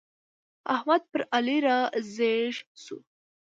احمد 0.75 1.01
پر 1.11 1.21
علي 1.35 1.57
را 1.65 1.77
ږيز 2.13 2.55
شو. 2.83 2.97